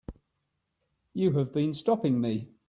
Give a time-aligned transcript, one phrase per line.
[1.13, 2.49] You have been stopping me.